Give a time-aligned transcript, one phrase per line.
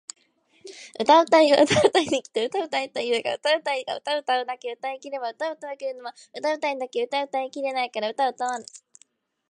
[0.99, 8.65] 歌うたいが歌うたいに来て歌うたえと言うが歌うたいが歌うたうだけうたい切れば歌うたうけれども歌うたいだけ歌うたい切れないから歌うたわぬ！？